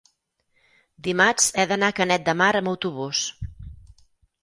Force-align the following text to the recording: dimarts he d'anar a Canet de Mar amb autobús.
dimarts 1.09 1.51
he 1.63 1.67
d'anar 1.73 1.91
a 1.95 1.97
Canet 2.01 2.27
de 2.33 2.37
Mar 2.43 2.51
amb 2.63 2.75
autobús. 2.75 3.25